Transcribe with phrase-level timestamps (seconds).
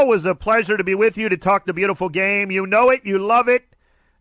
[0.00, 2.50] always a pleasure to be with you to talk the beautiful game.
[2.50, 3.64] You know it, you love it,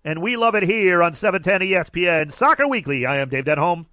[0.03, 3.05] and we love it here on 710 ESPN Soccer Weekly.
[3.05, 3.85] I am Dave Denholm,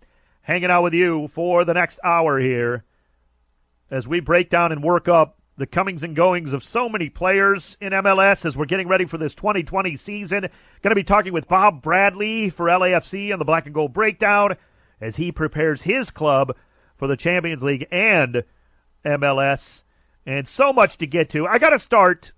[0.43, 2.83] hanging out with you for the next hour here
[3.89, 7.77] as we break down and work up the comings and goings of so many players
[7.81, 10.41] in MLS as we're getting ready for this 2020 season.
[10.41, 14.57] Going to be talking with Bob Bradley for LAFC on the Black and Gold Breakdown
[15.01, 16.57] as he prepares his club
[16.97, 18.43] for the Champions League and
[19.05, 19.85] MLS.
[20.27, 21.47] And so much to get to.
[21.47, 22.33] I got to start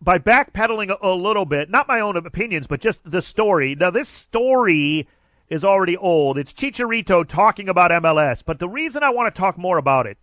[0.00, 3.74] by backpedaling a, a little bit, not my own opinions, but just the story.
[3.74, 5.06] Now, this story
[5.50, 6.38] is already old.
[6.38, 10.18] It's Chicharito talking about MLS, but the reason I want to talk more about it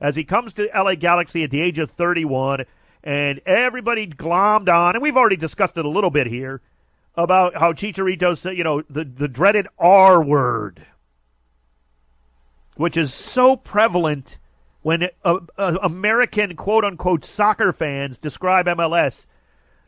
[0.00, 2.64] as he comes to LA Galaxy at the age of 31,
[3.02, 6.60] and everybody glommed on, and we've already discussed it a little bit here
[7.14, 10.84] about how Chicharito said, you know, the, the dreaded R word,
[12.76, 14.38] which is so prevalent
[14.84, 19.24] when uh, uh, American quote unquote soccer fans describe MLS.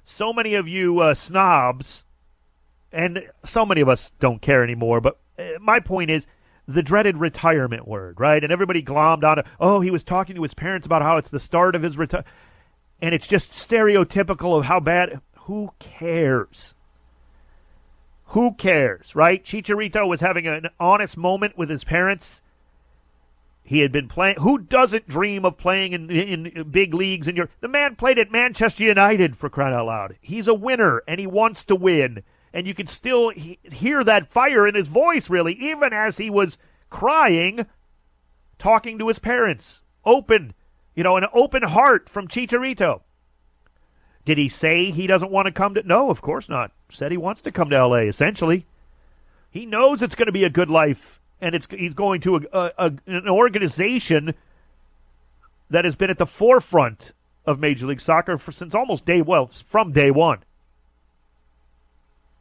[0.06, 2.02] So many of you uh, snobs,
[2.91, 6.27] and so many of us don't care anymore, but uh, my point is
[6.67, 8.42] the dreaded retirement word, right?
[8.42, 9.47] And everybody glommed on it.
[9.61, 12.27] Oh, he was talking to his parents about how it's the start of his retirement.
[13.02, 15.20] And it's just stereotypical of how bad.
[15.41, 16.72] Who cares?
[18.28, 19.44] Who cares, right?
[19.44, 22.41] Chicharito was having an honest moment with his parents.
[23.67, 24.36] He had been playing.
[24.39, 27.28] Who doesn't dream of playing in, in big leagues?
[27.28, 30.17] And your the man played at Manchester United for crying out loud.
[30.20, 32.23] He's a winner, and he wants to win
[32.56, 36.31] and you could still he- hear that fire in his voice, really, even as he
[36.31, 36.56] was
[36.89, 37.67] crying,
[38.58, 39.80] talking to his parents.
[40.06, 40.55] Open,
[40.95, 43.03] you know, an open heart from Chicharito.
[44.25, 45.83] Did he say he doesn't want to come to?
[45.83, 46.73] No, of course not.
[46.91, 48.05] Said he wants to come to L.A.
[48.05, 48.64] Essentially,
[49.51, 52.41] he knows it's going to be a good life, and it's he's going to a,
[52.53, 54.34] a, a, an organization
[55.70, 57.12] that has been at the forefront
[57.45, 60.39] of Major League Soccer for, since almost day well from day one.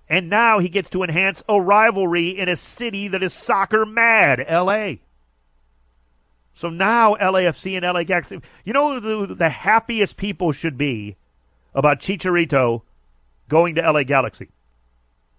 [0.08, 4.45] And now he gets to enhance a rivalry in a city that is soccer mad,
[4.50, 4.95] LA.
[6.54, 8.39] So now LAFC and LA Galaxy.
[8.64, 11.16] You know the, the happiest people should be
[11.73, 12.84] about Chicharito
[13.50, 14.50] going to LA Galaxy?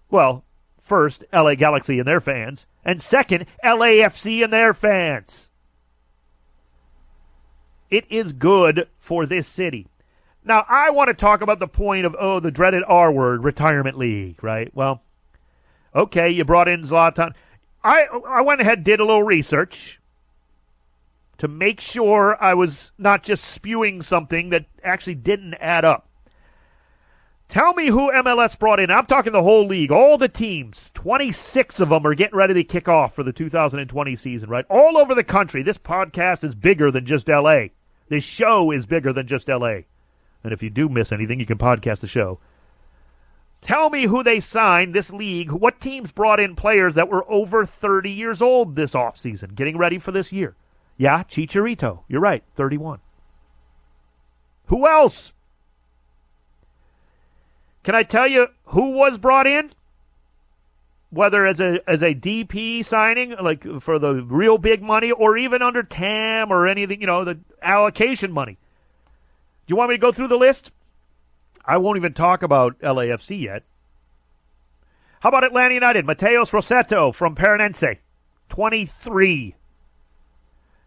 [0.09, 0.43] Well,
[0.87, 5.49] first, LA Galaxy and their fans, and second, LAFC and their fans.
[7.89, 9.87] It is good for this city.
[10.43, 13.97] Now, I want to talk about the point of, oh, the dreaded R word, retirement
[13.97, 14.73] league, right?
[14.73, 15.01] Well,
[15.93, 17.33] okay, you brought in Zlatan.
[17.83, 19.99] I, I went ahead and did a little research
[21.37, 26.06] to make sure I was not just spewing something that actually didn't add up.
[27.49, 28.91] Tell me who MLS brought in.
[28.91, 30.91] I'm talking the whole league, all the teams.
[30.93, 34.65] 26 of them are getting ready to kick off for the 2020 season, right?
[34.69, 35.63] All over the country.
[35.63, 37.67] This podcast is bigger than just LA.
[38.09, 39.79] This show is bigger than just LA.
[40.43, 42.39] And if you do miss anything, you can podcast the show.
[43.61, 45.51] Tell me who they signed this league.
[45.51, 49.99] What teams brought in players that were over 30 years old this offseason, getting ready
[49.99, 50.55] for this year?
[50.97, 52.01] Yeah, Chicharito.
[52.07, 52.99] You're right, 31.
[54.67, 55.31] Who else?
[57.87, 59.71] Can I tell you who was brought in?
[61.09, 65.61] Whether as a as a DP signing, like for the real big money, or even
[65.61, 68.57] under TAM or anything, you know, the allocation money.
[69.65, 70.71] Do you want me to go through the list?
[71.63, 73.63] I won't even talk about LAFC yet.
[75.21, 76.05] How about Atlanta United?
[76.05, 77.99] Matheus Rossetto from Paranaense,
[78.49, 79.55] 23.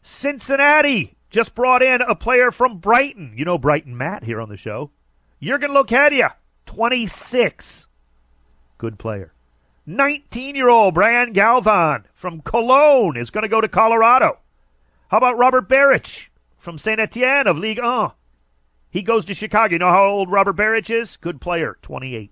[0.02, 3.32] Cincinnati just brought in a player from Brighton.
[3.36, 4.90] You know Brighton Matt here on the show.
[5.40, 6.34] Jurgen Locadia,
[6.70, 7.88] 26.
[8.78, 9.32] Good player.
[9.86, 14.38] 19 year old Braian Galván from Colón is going to go to Colorado.
[15.08, 16.26] How about Robert Berić
[16.58, 18.12] from Saint Etienne of Ligue 1?
[18.88, 19.72] He goes to Chicago.
[19.72, 21.16] You know how old Robert Berić is?
[21.16, 22.30] Good player, 28.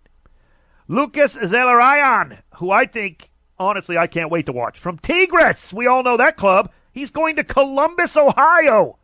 [0.86, 4.78] Lucas Zelarayan, who I think, honestly, I can't wait to watch.
[4.78, 6.70] From Tigres, we all know that club.
[6.92, 8.98] He's going to Columbus, Ohio.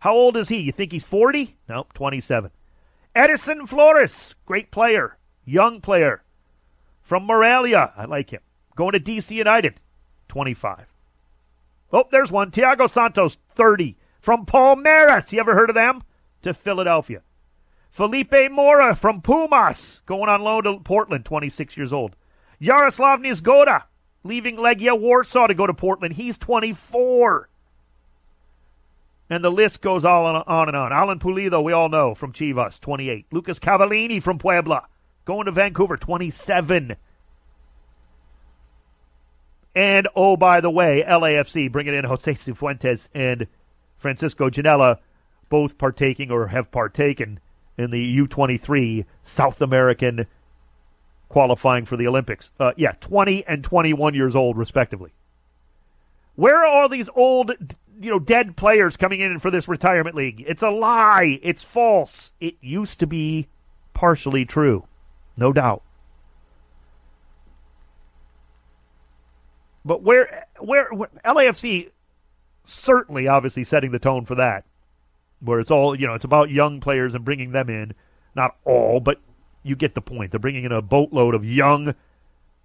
[0.00, 0.56] How old is he?
[0.56, 1.56] You think he's 40?
[1.68, 2.50] Nope, 27.
[3.14, 6.22] Edison Flores, great player, young player.
[7.02, 8.40] From Morelia, I like him.
[8.76, 9.80] Going to DC United,
[10.28, 10.86] 25.
[11.92, 12.52] Oh, there's one.
[12.52, 13.96] Thiago Santos, 30.
[14.20, 15.32] From Palmeiras.
[15.32, 16.04] You ever heard of them?
[16.42, 17.22] to Philadelphia.
[17.90, 22.16] Felipe Mora from Pumas going on loan to Portland, 26 years old.
[22.58, 23.84] Yaroslav Niezgoda
[24.22, 26.14] leaving Legia Warsaw to go to Portland.
[26.14, 27.48] He's 24.
[29.30, 30.92] And the list goes on and on and on.
[30.92, 33.26] Alan Pulido, we all know, from Chivas, 28.
[33.30, 34.88] Lucas Cavallini from Puebla,
[35.24, 36.96] going to Vancouver, 27.
[39.76, 43.46] And, oh, by the way, LAFC bringing in Jose Cifuentes and
[43.98, 44.98] Francisco Ginella
[45.48, 47.38] both partaking or have partaken
[47.78, 50.26] in the U23 South American
[51.28, 52.50] qualifying for the Olympics.
[52.58, 55.12] Uh, yeah, 20 and 21 years old, respectively.
[56.34, 57.52] Where are all these old,
[58.00, 60.42] you know, dead players coming in for this retirement league?
[60.46, 61.38] It's a lie.
[61.42, 62.32] It's false.
[62.40, 63.48] It used to be
[63.92, 64.86] partially true,
[65.36, 65.82] no doubt.
[69.84, 71.90] But where, where, where LAFC
[72.64, 74.64] certainly, obviously, setting the tone for that,
[75.40, 77.94] where it's all, you know, it's about young players and bringing them in.
[78.34, 79.20] Not all, but
[79.62, 80.30] you get the point.
[80.30, 81.94] They're bringing in a boatload of young,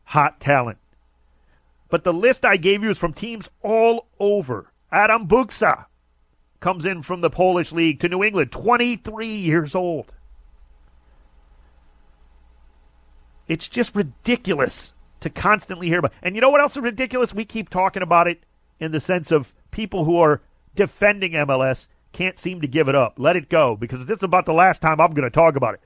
[0.04, 0.78] hot talent.
[1.90, 4.72] But the list I gave you is from teams all over.
[4.96, 5.88] Adam Buksa
[6.62, 10.14] comes in from the Polish league to New England, 23 years old.
[13.50, 16.14] It's just ridiculous to constantly hear about.
[16.24, 17.34] And you know what else is ridiculous?
[17.34, 18.44] We keep talking about it
[18.80, 20.42] in the sense of people who are
[20.78, 23.16] defending MLS can't seem to give it up.
[23.18, 25.74] Let it go because this is about the last time I'm going to talk about
[25.74, 25.82] it.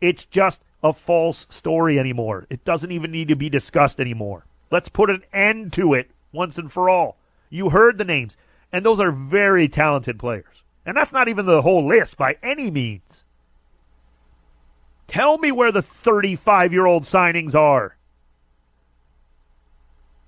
[0.00, 2.46] It's just a false story anymore.
[2.48, 4.46] It doesn't even need to be discussed anymore.
[4.70, 7.18] Let's put an end to it once and for all.
[7.52, 8.34] You heard the names,
[8.72, 10.62] and those are very talented players.
[10.86, 13.24] And that's not even the whole list by any means.
[15.06, 17.96] Tell me where the 35 year old signings are.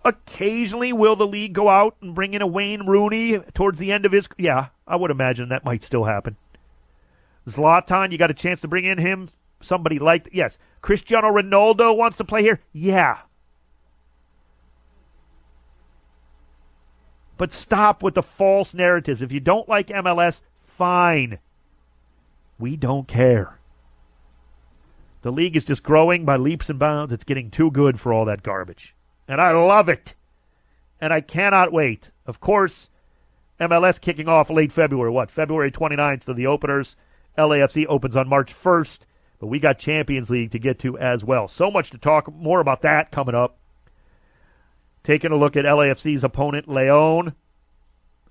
[0.05, 4.05] Occasionally, will the league go out and bring in a Wayne Rooney towards the end
[4.05, 4.29] of his?
[4.37, 6.37] Yeah, I would imagine that might still happen.
[7.49, 9.31] Zlatan, you got a chance to bring in him
[9.63, 12.61] somebody like yes, Cristiano Ronaldo wants to play here.
[12.75, 13.21] Yeah.
[17.37, 19.21] But stop with the false narratives.
[19.21, 21.39] If you don't like MLS, fine.
[22.59, 23.59] We don't care.
[25.23, 27.13] The league is just growing by leaps and bounds.
[27.13, 28.95] It's getting too good for all that garbage.
[29.27, 30.15] And I love it.
[31.01, 32.11] And I cannot wait.
[32.27, 32.91] Of course,
[33.61, 35.11] MLS kicking off late February.
[35.11, 35.31] What?
[35.31, 36.95] February 29th for the openers.
[37.39, 39.01] LAFC opens on March 1st.
[39.41, 41.49] But we got Champions League to get to as well.
[41.49, 43.57] So much to talk more about that coming up.
[45.05, 47.35] Taking a look at LAFC's opponent, Leon.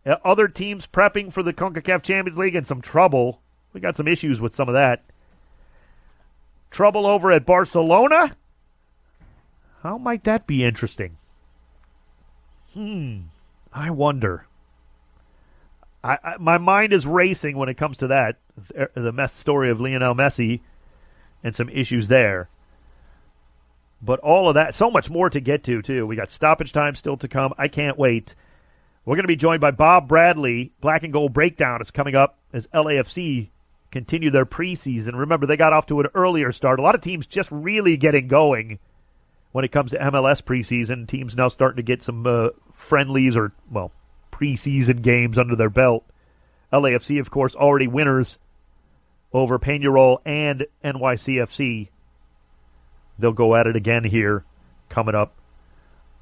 [0.06, 3.40] Uh, other teams prepping for the CONCACAF Champions League in some trouble.
[3.72, 5.04] We got some issues with some of that.
[6.72, 8.36] Trouble over at Barcelona?
[9.84, 11.18] How might that be interesting?
[12.74, 13.20] Hmm.
[13.72, 14.48] I wonder.
[16.04, 18.38] I, I, my mind is racing when it comes to that.
[18.96, 20.62] The mess story of Lionel Messi
[21.44, 22.50] and some issues there.
[24.03, 26.05] But all of that, so much more to get to, too.
[26.05, 27.53] We got stoppage time still to come.
[27.57, 28.35] I can't wait.
[29.05, 30.73] We're going to be joined by Bob Bradley.
[30.81, 33.50] Black and Gold Breakdown is coming up as LAFC
[33.91, 35.17] continue their preseason.
[35.17, 36.79] Remember, they got off to an earlier start.
[36.79, 38.79] A lot of teams just really getting going
[39.53, 41.07] when it comes to MLS preseason.
[41.07, 43.91] Teams now starting to get some uh, friendlies or, well,
[44.33, 46.03] preseason games under their belt.
[46.73, 48.38] LAFC, of course, already winners
[49.31, 51.88] over Peñarol and NYCFC.
[53.19, 54.44] They'll go at it again here
[54.89, 55.33] coming up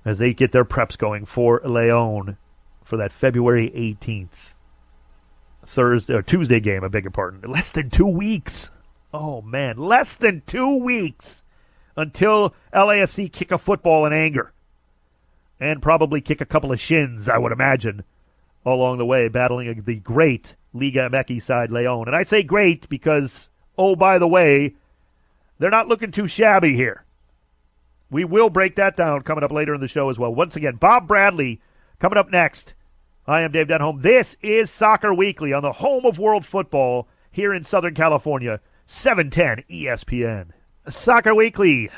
[0.04, 2.38] as they get their preps going for Leon
[2.84, 4.54] for that February 18th
[5.66, 7.50] Thursday or Tuesday game, I beg your pardon.
[7.50, 8.72] Less than 2 weeks.
[9.14, 11.44] Oh man, less than 2 weeks
[11.96, 14.52] until LAFC kick a football in anger.
[15.60, 18.04] And probably kick a couple of shins, I would imagine,
[18.66, 22.08] along the way battling the great Liga MX side Leon.
[22.08, 23.48] And I say great because,
[23.78, 24.74] oh, by the way,
[25.62, 27.06] they're not looking too shabby here.
[28.10, 30.34] We will break that down coming up later in the show as well.
[30.34, 31.62] Once again, Bob Bradley
[32.00, 32.74] coming up next.
[33.28, 34.02] I am Dave Denholm.
[34.02, 39.64] This is Soccer Weekly on the home of world football here in Southern California, 710
[39.70, 40.48] ESPN.
[40.90, 41.92] Soccer Weekly,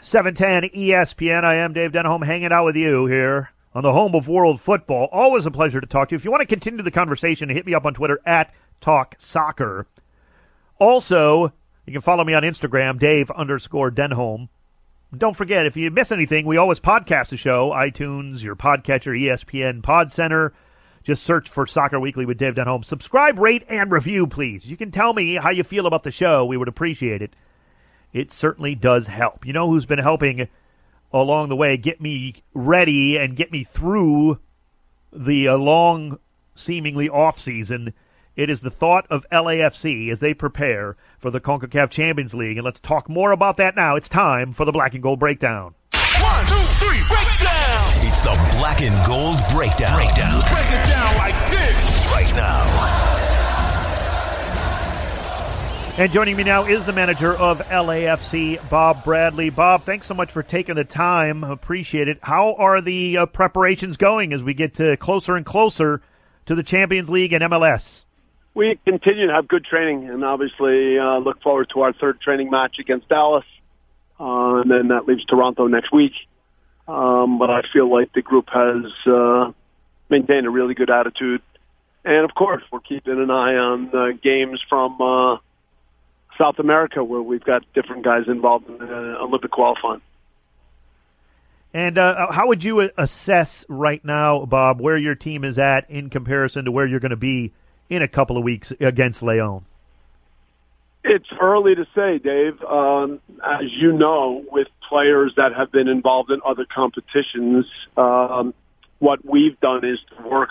[0.00, 1.44] 710 ESPN.
[1.44, 5.08] I am Dave Denholm hanging out with you here on the home of world football.
[5.12, 6.16] Always a pleasure to talk to you.
[6.16, 9.86] If you want to continue the conversation, hit me up on Twitter at Talk Soccer.
[10.80, 11.52] Also,
[11.86, 14.48] you can follow me on Instagram, Dave underscore Denholm.
[15.16, 17.70] Don't forget, if you miss anything, we always podcast the show.
[17.70, 20.52] iTunes, your podcatcher, ESPN Pod Center.
[21.04, 22.84] Just search for Soccer Weekly with Dave Denholm.
[22.84, 24.64] Subscribe, rate, and review, please.
[24.64, 26.44] You can tell me how you feel about the show.
[26.46, 27.36] We would appreciate it.
[28.12, 29.46] It certainly does help.
[29.46, 30.48] You know who's been helping
[31.12, 34.38] along the way get me ready and get me through
[35.12, 36.18] the uh, long,
[36.54, 37.92] seemingly off season.
[38.34, 42.58] It is the thought of LAFC as they prepare for the CONCACAF Champions League.
[42.58, 43.96] And let's talk more about that now.
[43.96, 45.74] It's time for the Black and Gold Breakdown.
[46.20, 46.52] One, two,
[46.84, 47.88] three, breakdown!
[48.06, 49.94] It's the Black and Gold Breakdown.
[49.94, 50.42] Breakdown.
[50.52, 52.66] Break it down like this right now.
[55.96, 59.48] And joining me now is the manager of LAFC, Bob Bradley.
[59.48, 61.42] Bob, thanks so much for taking the time.
[61.42, 62.18] Appreciate it.
[62.20, 66.02] How are the uh, preparations going as we get to closer and closer
[66.44, 68.03] to the Champions League and MLS?
[68.54, 72.50] We continue to have good training, and obviously uh, look forward to our third training
[72.50, 73.44] match against Dallas,
[74.18, 76.12] uh, and then that leaves Toronto next week.
[76.86, 79.52] Um, but I feel like the group has uh,
[80.08, 81.42] maintained a really good attitude,
[82.04, 85.38] and of course, we're keeping an eye on uh, games from uh,
[86.38, 90.02] South America where we've got different guys involved in the Olympic qualifying.
[91.72, 96.08] And uh, how would you assess right now, Bob, where your team is at in
[96.08, 97.52] comparison to where you're going to be
[97.88, 99.64] in a couple of weeks against Leon?
[101.04, 102.62] It's early to say, Dave.
[102.62, 108.54] Um, as you know, with players that have been involved in other competitions, um,
[109.00, 110.50] what we've done is to work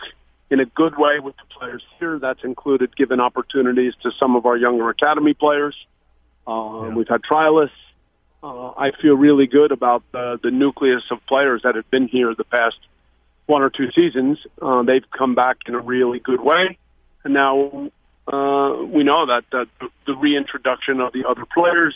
[0.51, 2.19] in a good way with the players here.
[2.19, 5.75] That's included giving opportunities to some of our younger academy players.
[6.45, 6.95] Um, yeah.
[6.95, 7.71] We've had trialists.
[8.43, 12.35] Uh, I feel really good about the, the nucleus of players that have been here
[12.35, 12.77] the past
[13.47, 14.37] one or two seasons.
[14.61, 16.77] Uh, they've come back in a really good way.
[17.23, 17.89] And now
[18.27, 19.45] uh, we know that,
[20.05, 21.95] the reintroduction of the other players,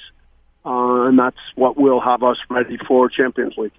[0.66, 3.72] uh, and that's what will have us ready for Champions League.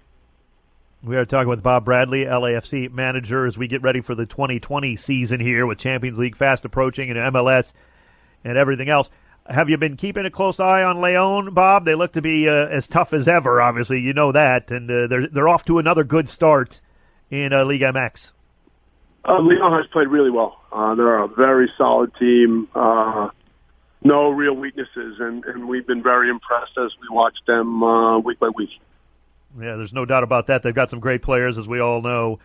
[1.01, 4.97] We are talking with Bob Bradley, LAFC manager, as we get ready for the 2020
[4.97, 7.73] season here with Champions League fast approaching and MLS
[8.43, 9.09] and everything else.
[9.47, 11.85] Have you been keeping a close eye on Leon, Bob?
[11.85, 13.61] They look to be uh, as tough as ever.
[13.61, 16.81] Obviously, you know that, and uh, they're they're off to another good start
[17.31, 18.31] in uh, Liga MX.
[19.25, 20.61] Uh, Leon has played really well.
[20.71, 22.67] Uh, they're a very solid team.
[22.73, 23.29] Uh,
[24.01, 28.39] no real weaknesses, and, and we've been very impressed as we watch them uh, week
[28.39, 28.69] by week.
[29.59, 30.63] Yeah, there's no doubt about that.
[30.63, 32.39] They've got some great players, as we all know.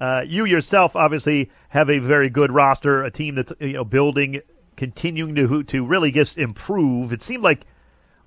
[0.00, 4.40] Uh, you yourself obviously have a very good roster, a team that's you know building,
[4.76, 7.12] continuing to to really just improve.
[7.12, 7.62] It seemed like,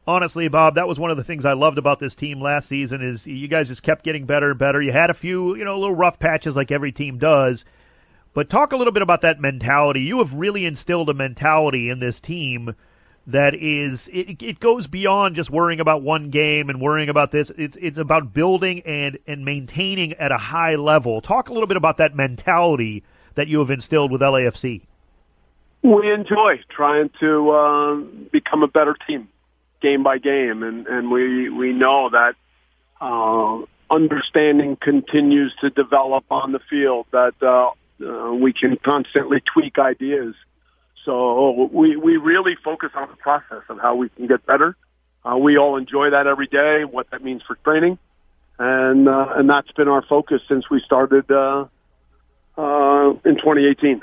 [0.07, 3.01] honestly, Bob, that was one of the things I loved about this team last season.
[3.01, 4.81] Is you guys just kept getting better and better.
[4.81, 7.63] You had a few you know little rough patches like every team does
[8.33, 10.01] but talk a little bit about that mentality.
[10.01, 12.75] You have really instilled a mentality in this team
[13.27, 17.51] that is it, it goes beyond just worrying about one game and worrying about this.
[17.57, 21.21] It's it's about building and and maintaining at a high level.
[21.21, 23.03] Talk a little bit about that mentality
[23.35, 24.81] that you have instilled with LAFC.
[25.83, 27.95] We enjoy trying to uh,
[28.31, 29.29] become a better team,
[29.81, 32.35] game by game, and and we we know that
[32.99, 37.05] uh, understanding continues to develop on the field.
[37.11, 37.71] That uh,
[38.01, 40.35] uh, we can constantly tweak ideas.
[41.05, 44.75] So we, we really focus on the process of how we can get better.
[45.23, 47.97] Uh, we all enjoy that every day, what that means for training.
[48.59, 51.65] And, uh, and that's been our focus since we started, uh,
[52.57, 54.01] uh, in 2018.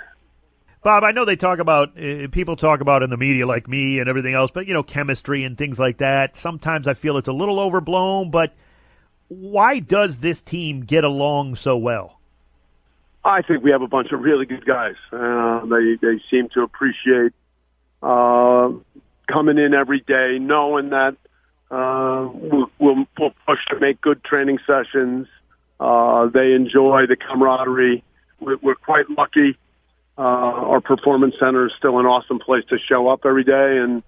[0.83, 3.99] Bob, I know they talk about uh, people talk about in the media like me
[3.99, 6.37] and everything else, but you know chemistry and things like that.
[6.37, 8.55] Sometimes I feel it's a little overblown, but
[9.27, 12.18] why does this team get along so well?
[13.29, 14.97] I think we have a bunch of really good guys.
[15.13, 17.33] Uh, they they seem to appreciate
[18.03, 18.71] uh,
[19.27, 21.15] coming in every day, knowing that
[21.71, 25.29] uh, we'll, we'll, we'll push to make good training sessions.
[25.79, 28.03] Uh, they enjoy the camaraderie.
[28.41, 29.59] We're, we're quite lucky.
[30.17, 34.03] Uh, our performance center is still an awesome place to show up every day, and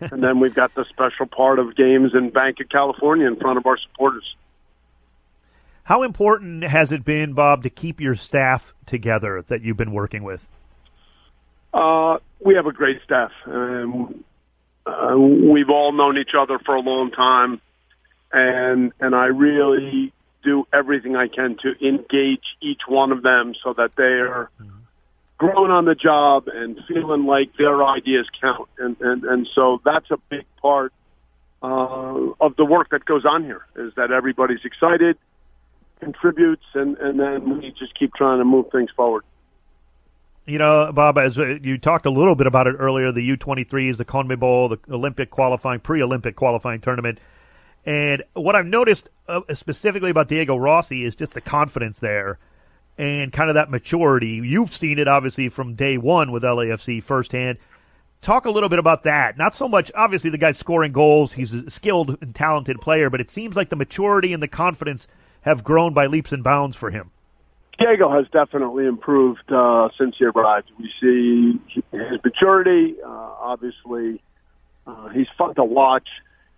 [0.00, 3.58] and then we've got the special part of games in Banc of California in front
[3.58, 4.36] of our supporters.
[5.90, 10.22] How important has it been, Bob, to keep your staff together that you've been working
[10.22, 10.40] with?
[11.74, 13.32] Uh, we have a great staff.
[13.44, 14.22] Um,
[14.86, 17.60] uh, we've all known each other for a long time,
[18.32, 20.12] and and I really
[20.44, 24.48] do everything I can to engage each one of them so that they are
[25.38, 28.68] growing on the job and feeling like their ideas count.
[28.78, 30.92] And and and so that's a big part
[31.64, 35.18] uh, of the work that goes on here is that everybody's excited
[36.00, 39.24] contributes, and, and then we just keep trying to move things forward.
[40.46, 43.98] You know, Bob, as uh, you talked a little bit about it earlier, the U23s,
[43.98, 47.18] the CONMEBOL, the Olympic qualifying, pre-Olympic qualifying tournament,
[47.86, 52.38] and what I've noticed uh, specifically about Diego Rossi is just the confidence there
[52.98, 54.40] and kind of that maturity.
[54.44, 57.58] You've seen it obviously from day one with LAFC firsthand.
[58.20, 59.38] Talk a little bit about that.
[59.38, 61.32] Not so much, obviously, the guy's scoring goals.
[61.32, 65.08] He's a skilled and talented player, but it seems like the maturity and the confidence
[65.42, 67.10] have grown by leaps and bounds for him.
[67.78, 70.70] Diego has definitely improved uh, since he arrived.
[70.78, 71.58] We see
[71.90, 72.96] his maturity.
[73.02, 74.20] Uh, obviously,
[74.86, 76.08] uh, he's fun to watch.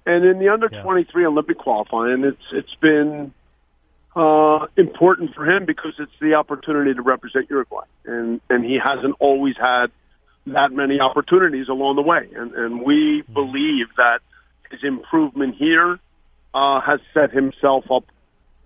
[0.05, 0.83] And in the under yeah.
[0.83, 3.33] 23 Olympic qualifying, it's it's been
[4.17, 9.15] uh, important for him because it's the opportunity to represent Uruguay, and and he hasn't
[9.21, 9.93] always had
[10.49, 12.29] that many opportunities along the way.
[12.35, 13.33] And and we mm-hmm.
[13.33, 14.23] believe that
[14.73, 16.01] his improvement here
[16.53, 18.05] uh, has set himself up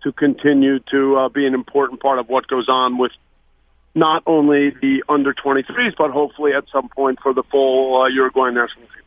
[0.06, 3.10] to continue to uh, be an important part of what goes on with
[3.96, 8.54] not only the under 23s, but hopefully at some point for the full uh, Uruguayan
[8.54, 9.02] national team.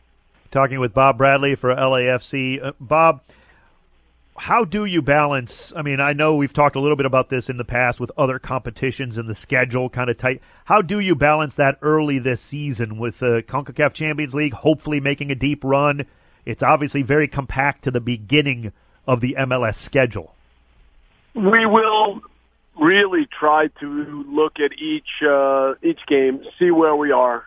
[0.50, 2.62] Talking with Bob Bradley for LAFC.
[2.62, 3.22] Uh, Bob,
[4.36, 5.72] how do you balance?
[5.74, 8.10] I mean, I know we've talked a little bit about this in the past with
[8.18, 10.42] other competitions and the schedule kind of tight.
[10.66, 15.30] How do you balance that early this season with the CONCACAF Champions League hopefully making
[15.30, 16.04] a deep run?
[16.44, 18.74] It's obviously very compact to the beginning
[19.06, 20.34] of the MLS schedule.
[21.34, 22.22] We will
[22.78, 27.46] really try to look at each uh, each game, see where we are.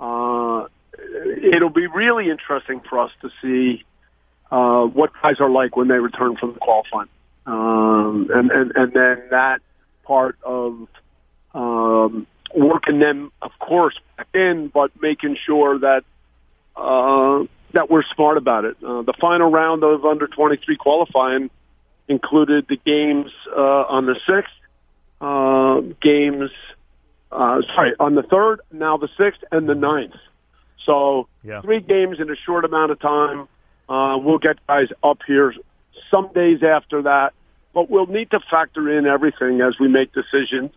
[0.00, 0.66] Uh,
[1.42, 3.84] it'll be really interesting for us to see
[4.50, 7.08] uh, what guys are like when they return from the qualifying,
[7.46, 9.62] um, and and and then that
[10.04, 10.88] part of
[11.54, 16.04] um, working them, of course, back in, but making sure that
[16.76, 18.76] uh, that we're smart about it.
[18.82, 21.50] Uh, the final round of under 23 qualifying
[22.08, 24.52] included the games uh, on the sixth,
[25.20, 26.50] uh, games,
[27.30, 30.14] uh, sorry, on the third, now the sixth, and the ninth.
[30.84, 31.60] So yeah.
[31.60, 33.48] three games in a short amount of time.
[33.88, 35.54] Uh, we'll get guys up here
[36.10, 37.34] some days after that,
[37.74, 40.72] but we'll need to factor in everything as we make decisions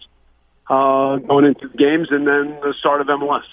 [0.69, 3.43] uh, going into the games and then the start of MLS.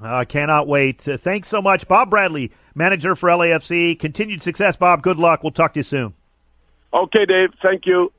[0.00, 1.06] I cannot wait.
[1.06, 3.98] Uh, thanks so much, Bob Bradley, manager for LAFC.
[3.98, 5.02] Continued success, Bob.
[5.02, 5.44] Good luck.
[5.44, 6.14] We'll talk to you soon.
[6.94, 7.50] Okay, Dave.
[7.62, 8.12] Thank you.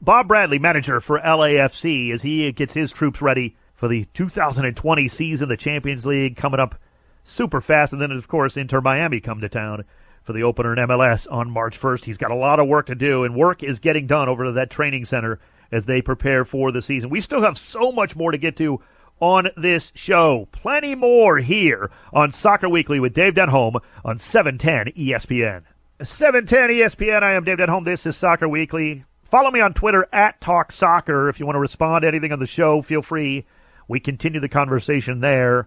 [0.00, 5.48] Bob Bradley, manager for LAFC, as he gets his troops ready for the 2020 season,
[5.48, 6.76] the Champions League coming up
[7.24, 7.92] super fast.
[7.92, 9.84] And then, of course, Inter Miami come to town
[10.22, 12.04] for the opener in MLS on March 1st.
[12.04, 14.52] He's got a lot of work to do, and work is getting done over to
[14.52, 15.40] that training center
[15.72, 17.10] as they prepare for the season.
[17.10, 18.80] We still have so much more to get to
[19.20, 20.48] on this show.
[20.52, 25.62] Plenty more here on Soccer Weekly with Dave Denholm on 710 ESPN.
[26.00, 27.24] 710 ESPN.
[27.24, 27.84] I am Dave Denholm.
[27.84, 29.04] This is Soccer Weekly.
[29.24, 31.28] Follow me on Twitter at Talk Soccer.
[31.28, 33.46] If you want to respond to anything on the show, feel free.
[33.88, 35.66] We continue the conversation there.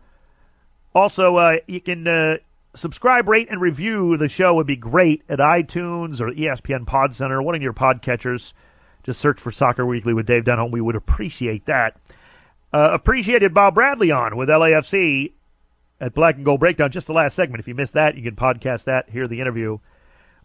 [0.96, 2.38] Also, uh, you can uh,
[2.76, 7.42] subscribe, rate, and review the show would be great at iTunes or ESPN Pod Center,
[7.42, 8.54] one of your podcatchers.
[9.04, 10.72] Just search for Soccer Weekly with Dave Denholm.
[10.72, 11.98] We would appreciate that.
[12.72, 15.34] Uh, appreciated Bob Bradley on with LAFC
[16.00, 16.90] at Black and Gold Breakdown.
[16.90, 17.60] Just the last segment.
[17.60, 19.80] If you missed that, you can podcast that, hear the interview.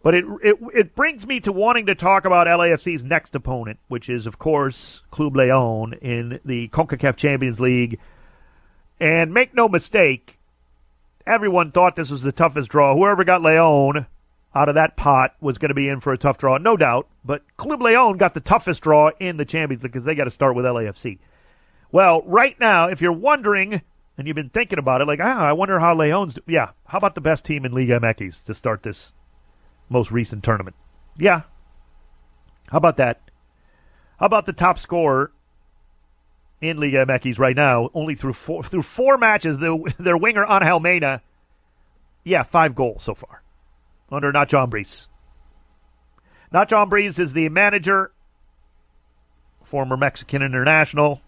[0.03, 4.09] But it, it it brings me to wanting to talk about LAFC's next opponent, which
[4.09, 7.99] is of course Club Leon in the CONCACAF Champions League.
[8.99, 10.37] And make no mistake,
[11.25, 12.95] everyone thought this was the toughest draw.
[12.95, 14.07] Whoever got Leon
[14.55, 17.07] out of that pot was going to be in for a tough draw, no doubt.
[17.23, 20.31] But Club Leon got the toughest draw in the Champions League because they got to
[20.31, 21.19] start with LAFC.
[21.91, 23.81] Well, right now, if you're wondering
[24.17, 26.33] and you've been thinking about it, like, ah, I wonder how Leon's.
[26.33, 26.41] Do-.
[26.47, 29.13] Yeah, how about the best team in Liga MX to start this
[29.89, 30.75] most recent tournament.
[31.17, 31.41] Yeah.
[32.67, 33.21] How about that?
[34.19, 35.31] How about the top scorer
[36.61, 40.79] in Liga MX right now, only through four through four matches, the, their winger Angel
[40.79, 41.21] Mena,
[42.23, 43.43] yeah, five goals so far
[44.11, 45.07] under Nacho Ambriz.
[46.53, 48.11] Nacho Ambriz is the manager,
[49.63, 51.21] former Mexican international,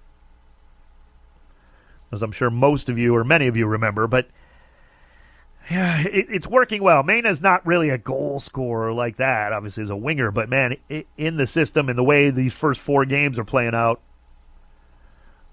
[2.12, 4.28] as I'm sure most of you or many of you remember, but
[5.70, 7.04] yeah, it, it's working well.
[7.04, 9.54] Mena's not really a goal scorer like that.
[9.54, 12.82] Obviously, as a winger, but man, it, in the system and the way these first
[12.82, 14.02] four games are playing out,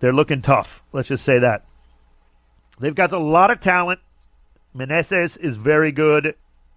[0.01, 0.83] they're looking tough.
[0.93, 1.65] Let's just say that
[2.81, 4.01] they've got a lot of talent.
[4.75, 6.35] Meneses is very good.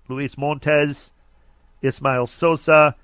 [0.09, 1.11] Luis Montes,
[1.81, 2.95] Ismael Sosa.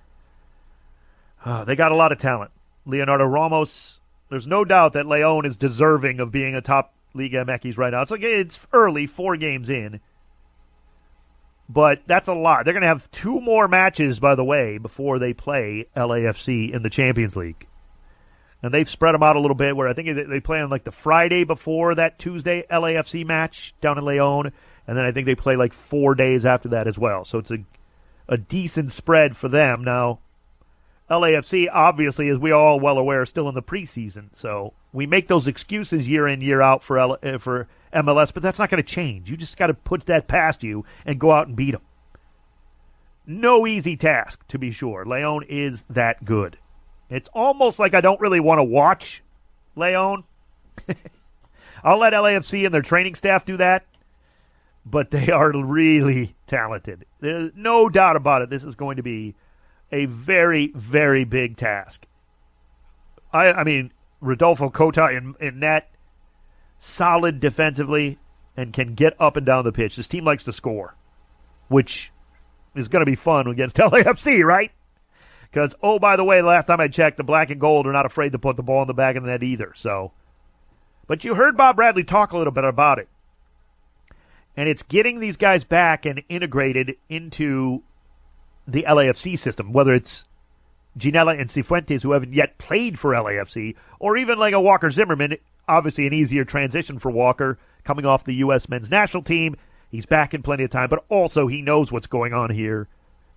[1.43, 2.51] Uh, they got a lot of talent.
[2.85, 3.99] Leonardo Ramos.
[4.29, 8.01] There's no doubt that Leon is deserving of being a top Liga MX right now.
[8.01, 10.01] It's like it's early, four games in
[11.67, 12.65] but that's a lot.
[12.65, 16.83] They're going to have two more matches, by the way, before they play LAFC in
[16.83, 17.67] the Champions League.
[18.61, 20.83] And they've spread them out a little bit where I think they play on like
[20.83, 24.51] the Friday before that Tuesday LAFC match down in Leon.
[24.87, 27.25] And then I think they play like four days after that as well.
[27.25, 27.57] So it's a,
[28.27, 29.83] a decent spread for them.
[29.83, 30.19] Now,
[31.09, 34.29] LAFC, obviously, as we all well aware, still in the preseason.
[34.35, 38.43] So we make those excuses year in, year out for, L- uh, for MLS, but
[38.43, 39.29] that's not going to change.
[39.29, 41.81] You just got to put that past you and go out and beat them.
[43.25, 45.05] No easy task, to be sure.
[45.05, 46.57] Leon is that good.
[47.09, 49.23] It's almost like I don't really want to watch
[49.75, 50.23] Leon.
[51.83, 53.85] I'll let LAFC and their training staff do that,
[54.85, 57.05] but they are really talented.
[57.19, 58.49] There's no doubt about it.
[58.49, 59.35] This is going to be
[59.91, 62.05] a very, very big task.
[63.31, 65.89] I, I mean, Rodolfo Cota in, in net
[66.85, 68.19] solid defensively,
[68.57, 69.95] and can get up and down the pitch.
[69.95, 70.95] This team likes to score,
[71.67, 72.11] which
[72.75, 74.71] is going to be fun against LAFC, right?
[75.43, 78.05] Because, oh, by the way, last time I checked, the black and gold are not
[78.05, 79.73] afraid to put the ball in the back of the net either.
[79.75, 80.11] So,
[81.07, 83.07] but you heard Bob Bradley talk a little bit about it.
[84.57, 87.83] And it's getting these guys back and integrated into
[88.67, 90.25] the LAFC system, whether it's
[90.97, 95.37] Ginella and Cifuentes, who haven't yet played for LAFC, or even like a Walker Zimmerman,
[95.67, 98.67] obviously an easier transition for Walker coming off the U.S.
[98.67, 99.55] men's national team.
[99.89, 102.87] He's back in plenty of time, but also he knows what's going on here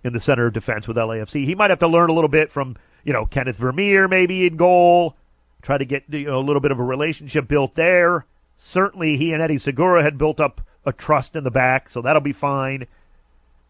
[0.03, 1.45] in the center of defense with LAFC.
[1.45, 4.57] He might have to learn a little bit from, you know, Kenneth Vermeer maybe in
[4.57, 5.15] goal,
[5.61, 8.25] try to get you know, a little bit of a relationship built there.
[8.57, 12.21] Certainly he and Eddie Segura had built up a trust in the back, so that'll
[12.21, 12.87] be fine.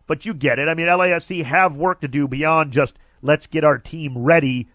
[0.08, 0.68] But you get it.
[0.68, 4.68] I mean, LAFC have work to do beyond just let's get our team ready,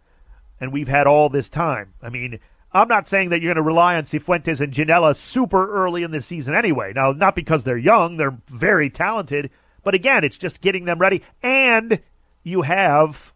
[0.60, 1.94] and we've had all this time.
[2.02, 2.38] I mean,
[2.74, 6.10] I'm not saying that you're going to rely on Cifuentes and Ginella super early in
[6.10, 6.92] the season anyway.
[6.92, 9.50] Now, not because they're young, they're very talented,
[9.84, 11.22] but again, it's just getting them ready.
[11.40, 12.00] And
[12.42, 13.32] you have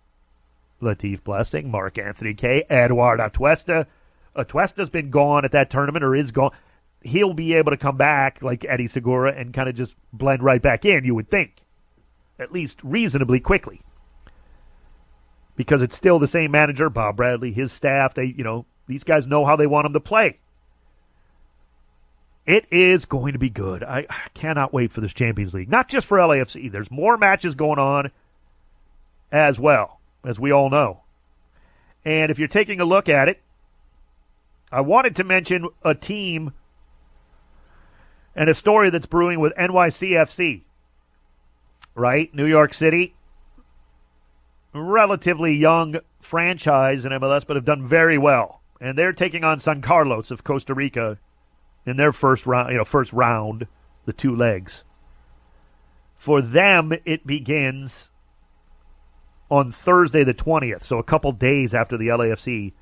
[0.82, 3.86] Latif Blessing, Mark Anthony Kaye, Eduard Atuesta.
[4.34, 6.50] Atuesta's been gone at that tournament or is gone.
[7.02, 10.60] He'll be able to come back like Eddie Segura and kind of just blend right
[10.60, 11.58] back in, you would think.
[12.40, 13.82] At least reasonably quickly.
[15.54, 19.26] Because it's still the same manager, Bob Bradley, his staff, they, you know, these guys
[19.26, 20.38] know how they want them to play.
[22.46, 23.82] It is going to be good.
[23.84, 25.68] I cannot wait for this Champions League.
[25.68, 26.72] Not just for LAFC.
[26.72, 28.10] There's more matches going on
[29.30, 31.02] as well, as we all know.
[32.06, 33.42] And if you're taking a look at it,
[34.72, 36.54] I wanted to mention a team
[38.34, 40.62] and a story that's brewing with NYCFC.
[41.94, 42.34] Right?
[42.34, 43.14] New York City.
[44.72, 49.82] Relatively young franchise in MLS, but have done very well and they're taking on San
[49.82, 51.18] Carlos of Costa Rica
[51.86, 52.70] in their first round.
[52.70, 53.66] You know, first round,
[54.04, 54.84] the two legs.
[56.16, 58.08] For them, it begins
[59.50, 62.72] on Thursday the twentieth, so a couple days after the LAFC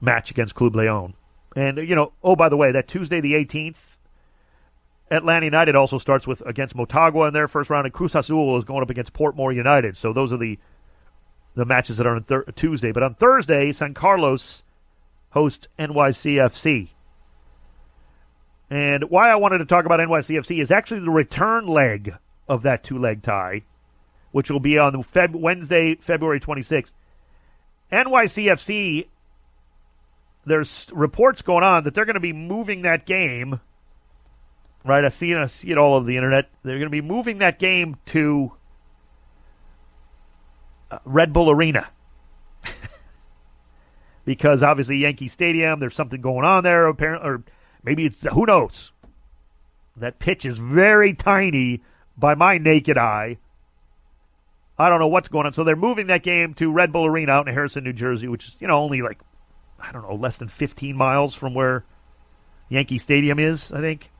[0.00, 1.14] match against Club Leon.
[1.54, 3.78] And you know, oh by the way, that Tuesday the eighteenth,
[5.10, 8.64] Atlanta United also starts with against Motagua in their first round, and Cruz Azul is
[8.64, 9.96] going up against Portmore United.
[9.96, 10.58] So those are the
[11.54, 12.92] the matches that are on thir- Tuesday.
[12.92, 14.61] But on Thursday, San Carlos
[15.32, 16.90] hosts NYCFC.
[18.70, 22.14] And why I wanted to talk about NYCFC is actually the return leg
[22.48, 23.62] of that two leg tie,
[24.30, 26.92] which will be on Feb- Wednesday, February 26th.
[27.90, 29.08] NYCFC,
[30.46, 33.60] there's reports going on that they're going to be moving that game.
[34.84, 35.38] Right, I see it.
[35.38, 36.48] I see it all over the internet.
[36.62, 38.52] They're going to be moving that game to
[40.90, 41.88] uh, Red Bull Arena
[44.24, 46.86] because obviously Yankee Stadium, there's something going on there.
[46.86, 47.44] Apparently, or
[47.82, 48.92] maybe it's who knows.
[49.96, 51.82] That pitch is very tiny
[52.16, 53.38] by my naked eye.
[54.78, 55.52] I don't know what's going on.
[55.52, 58.48] So they're moving that game to Red Bull Arena out in Harrison, New Jersey, which
[58.48, 59.20] is you know only like
[59.78, 61.84] I don't know less than 15 miles from where
[62.68, 63.70] Yankee Stadium is.
[63.72, 64.10] I think.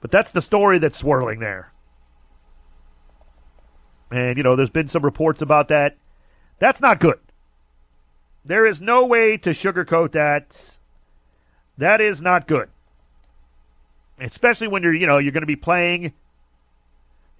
[0.00, 1.72] But that's the story that's swirling there.
[4.10, 5.96] And, you know, there's been some reports about that.
[6.58, 7.20] That's not good.
[8.44, 10.46] There is no way to sugarcoat that.
[11.78, 12.68] That is not good.
[14.18, 16.12] Especially when you're, you know, you're going to be playing.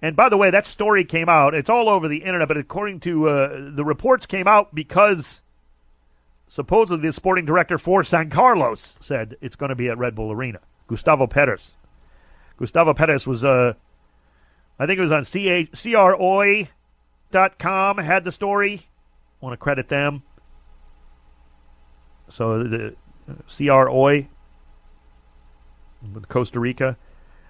[0.01, 1.53] And by the way, that story came out.
[1.53, 5.41] It's all over the internet, but according to uh, the reports came out because
[6.47, 10.31] supposedly the sporting director for San Carlos said it's going to be at Red Bull
[10.31, 10.59] Arena.
[10.87, 11.75] Gustavo Perez.
[12.57, 13.73] Gustavo Perez was, uh,
[14.79, 16.67] I think it was on CRHoy.com,
[17.99, 18.87] had the story.
[19.39, 20.23] want to credit them.
[22.31, 22.95] So the
[23.49, 24.27] CRHoy
[26.13, 26.97] with Costa Rica,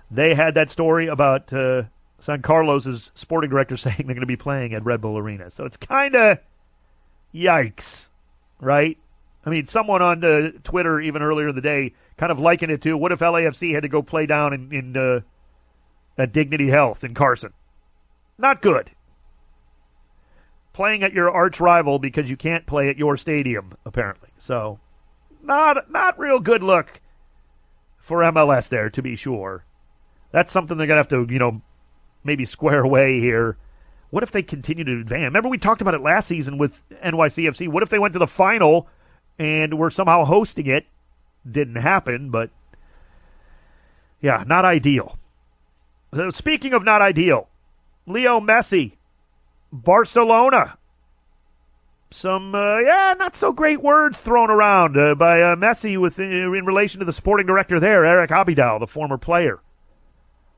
[0.09, 1.83] they had that story about uh,
[2.19, 5.49] San Carlos's sporting director saying they're going to be playing at Red Bull Arena.
[5.51, 6.39] So it's kind of
[7.33, 8.09] yikes,
[8.59, 8.97] right?
[9.45, 12.81] I mean, someone on uh, Twitter even earlier in the day kind of likened it
[12.83, 15.21] to what if LAFC had to go play down in, in uh,
[16.17, 17.53] at Dignity Health in Carson?
[18.37, 18.91] Not good.
[20.73, 24.30] Playing at your arch rival because you can't play at your stadium, apparently.
[24.41, 24.79] So,
[25.43, 26.99] not not real good look
[27.99, 29.63] for MLS there, to be sure.
[30.31, 31.61] That's something they're gonna have to, you know,
[32.23, 33.57] maybe square away here.
[34.09, 35.25] What if they continue to advance?
[35.25, 37.69] Remember we talked about it last season with NYCFC.
[37.69, 38.87] What if they went to the final
[39.37, 40.87] and were somehow hosting it?
[41.49, 42.49] Didn't happen, but
[44.21, 45.19] yeah, not ideal.
[46.11, 47.47] Uh, speaking of not ideal,
[48.07, 48.93] Leo Messi,
[49.71, 50.77] Barcelona
[52.11, 56.23] some uh, yeah, not so great words thrown around uh, by uh, Messi with uh,
[56.23, 59.59] in relation to the sporting director there, Eric Abidal, the former player.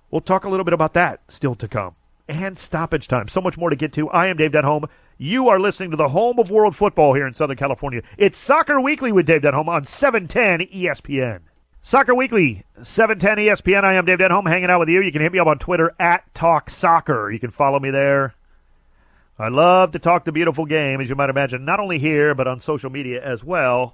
[0.09, 1.95] We'll talk a little bit about that still to come.
[2.27, 3.27] And stoppage time.
[3.27, 4.09] So much more to get to.
[4.09, 4.87] I am Dave Denholm.
[5.17, 8.01] You are listening to the home of world football here in Southern California.
[8.17, 11.39] It's Soccer Weekly with Dave Denholm on 710 ESPN.
[11.81, 13.83] Soccer Weekly, 710 ESPN.
[13.83, 15.01] I am Dave Denholm hanging out with you.
[15.01, 17.29] You can hit me up on Twitter at Talk Soccer.
[17.29, 18.35] You can follow me there.
[19.43, 22.47] I love to talk the beautiful game, as you might imagine, not only here, but
[22.47, 23.93] on social media as well.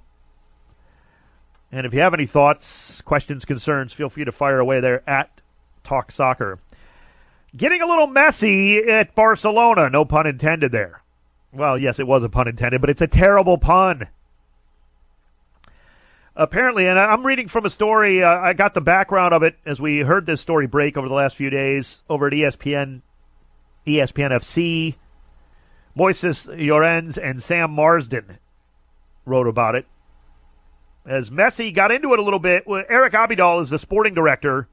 [1.72, 5.40] And if you have any thoughts, questions, concerns, feel free to fire away there at
[5.82, 6.60] Talk Soccer.
[7.56, 11.02] Getting a little messy at Barcelona, no pun intended there.
[11.52, 14.06] Well, yes, it was a pun intended, but it's a terrible pun.
[16.36, 19.80] Apparently, and I'm reading from a story, uh, I got the background of it as
[19.80, 23.02] we heard this story break over the last few days over at ESPN,
[23.84, 24.94] ESPN FC.
[25.96, 28.38] Moises Llorens and Sam Marsden
[29.24, 29.86] wrote about it.
[31.06, 34.68] As Messi got into it a little bit, Eric Abidal is the sporting director,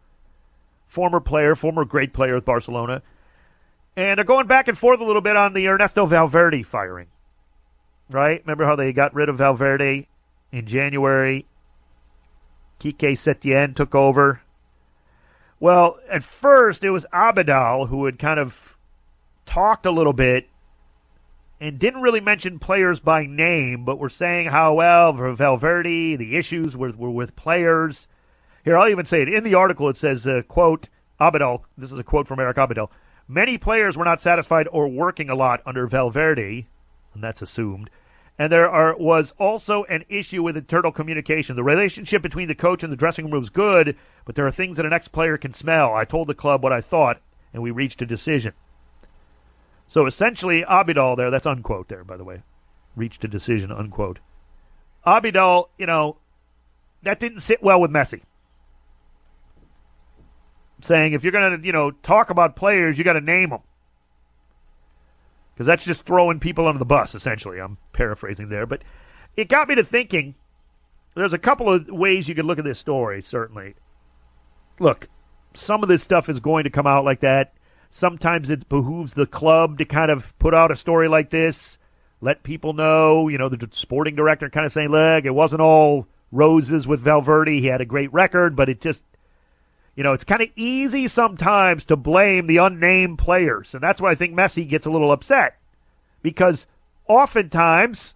[0.88, 3.02] former player, former great player with Barcelona.
[3.96, 7.08] And they're going back and forth a little bit on the Ernesto Valverde firing.
[8.10, 8.42] Right?
[8.42, 10.08] Remember how they got rid of Valverde
[10.52, 11.46] in January?
[12.80, 14.42] Quique Setien took over.
[15.60, 18.78] Well, at first it was Abidal who had kind of
[19.48, 20.48] talked a little bit
[21.60, 26.78] and didn't really mention players by name, but were saying how well Valverde, the issues
[26.78, 28.08] were, were with players.
[28.63, 29.89] Here, I'll even say it in the article.
[29.89, 30.89] It says, uh, "quote
[31.20, 32.89] Abidal." This is a quote from Eric Abidal.
[33.28, 36.67] Many players were not satisfied or working a lot under Valverde,
[37.13, 37.89] and that's assumed.
[38.39, 41.56] And there are, was also an issue with internal communication.
[41.56, 44.78] The relationship between the coach and the dressing room was good, but there are things
[44.78, 45.96] that an ex player can smell.
[45.96, 47.20] I told the club what I thought,
[47.52, 48.54] and we reached a decision.
[49.88, 52.43] So essentially, Abidal there, that's unquote there, by the way,
[52.95, 54.19] reached a decision, unquote.
[55.06, 56.17] Abidal, you know,
[57.04, 58.21] that didn't sit well with Messi
[60.82, 63.62] saying if you're going to, you know, talk about players, you got to name them.
[65.54, 67.60] Because that's just throwing people under the bus, essentially.
[67.60, 68.65] I'm paraphrasing there.
[68.65, 68.84] But
[69.36, 70.36] it got me to thinking
[71.15, 73.73] there's a couple of ways you could look at this story, certainly.
[74.80, 75.08] Look,
[75.56, 77.54] some of this stuff is going to come out like that.
[77.89, 81.78] Sometimes it behooves the club to kind of put out a story like this,
[82.21, 86.08] let people know, you know, the sporting director kind of saying, look, it wasn't all
[86.32, 87.62] roses with Valverde.
[87.62, 89.02] He had a great record, but it just
[89.97, 93.73] you know, it's kind of easy sometimes to blame the unnamed players.
[93.73, 95.58] And that's why I think Messi gets a little upset.
[96.21, 96.67] Because
[97.08, 98.13] oftentimes,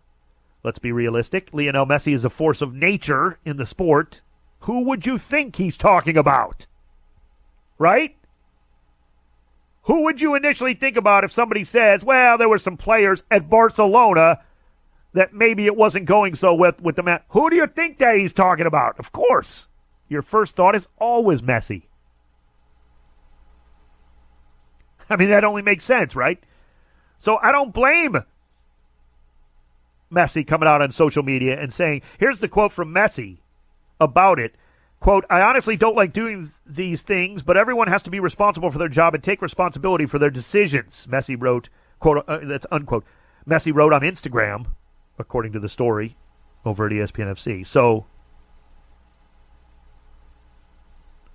[0.63, 4.21] let's be realistic, Lionel Messi is a force of nature in the sport.
[4.61, 6.67] Who would you think he's talking about?
[7.79, 8.15] Right?
[9.83, 13.49] Who would you initially think about if somebody says, well, there were some players at
[13.49, 14.39] Barcelona
[15.13, 17.21] that maybe it wasn't going so with, with the man?
[17.29, 18.99] Who do you think that he's talking about?
[18.99, 19.67] Of course
[20.11, 21.83] your first thought is always Messi.
[25.09, 26.37] I mean, that only makes sense, right?
[27.17, 28.17] So I don't blame
[30.11, 33.37] Messi coming out on social media and saying, here's the quote from Messi
[34.01, 34.53] about it.
[35.01, 38.77] Quote, I honestly don't like doing these things, but everyone has to be responsible for
[38.77, 41.07] their job and take responsibility for their decisions.
[41.09, 43.03] Messi wrote, quote, uh, that's unquote.
[43.45, 44.67] Messi wrote on Instagram,
[45.17, 46.15] according to the story
[46.63, 47.65] over at ESPN FC.
[47.67, 48.05] So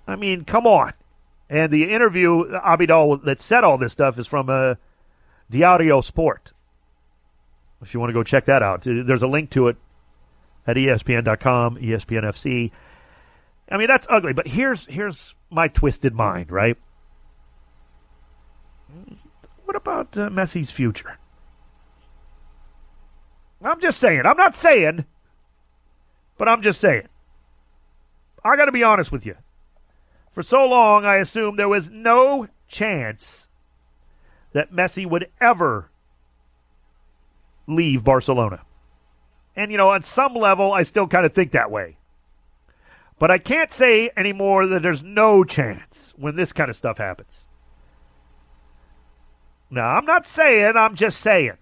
[0.07, 0.93] I mean, come on.
[1.49, 4.75] And the interview, Abidal, that said all this stuff is from uh,
[5.49, 6.51] Diario Sport.
[7.81, 9.77] If you want to go check that out, there's a link to it
[10.65, 12.71] at ESPN.com, ESPN FC.
[13.69, 16.77] I mean, that's ugly, but here's here's my twisted mind, right?
[19.65, 21.17] What about uh, Messi's future?
[23.61, 24.21] I'm just saying.
[24.25, 25.05] I'm not saying,
[26.37, 27.07] but I'm just saying.
[28.43, 29.35] I got to be honest with you.
[30.33, 33.47] For so long, I assumed there was no chance
[34.53, 35.89] that Messi would ever
[37.67, 38.61] leave Barcelona.
[39.55, 41.97] And, you know, on some level, I still kind of think that way.
[43.19, 47.45] But I can't say anymore that there's no chance when this kind of stuff happens.
[49.69, 51.57] Now, I'm not saying, I'm just saying.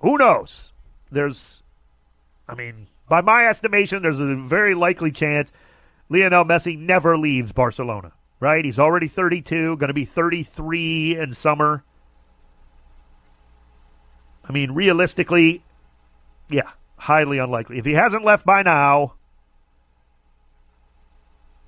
[0.00, 0.72] Who knows?
[1.10, 1.62] There's,
[2.48, 5.52] I mean, by my estimation, there's a very likely chance
[6.08, 8.64] Lionel Messi never leaves Barcelona, right?
[8.64, 11.84] He's already 32, going to be 33 in summer.
[14.44, 15.64] I mean, realistically,
[16.48, 17.78] yeah, highly unlikely.
[17.78, 19.14] If he hasn't left by now,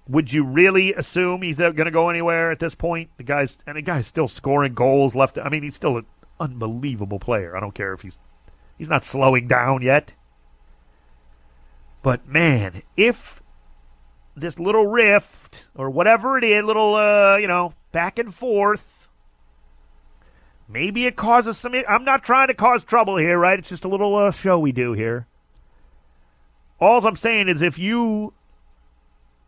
[0.09, 3.11] would you really assume he's going to go anywhere at this point?
[3.16, 5.38] The guy's and the guy's still scoring goals left.
[5.38, 6.07] I mean, he's still an
[6.40, 7.57] unbelievable player.
[7.57, 8.18] I don't care if he's
[8.79, 10.12] he's not slowing down yet.
[12.03, 13.42] But man, if
[14.37, 18.99] this little rift or whatever it is, little uh, you know, back and forth
[20.68, 21.75] Maybe it causes some.
[21.88, 23.59] I'm not trying to cause trouble here, right?
[23.59, 25.27] It's just a little uh, show we do here.
[26.79, 28.35] All I'm saying is if you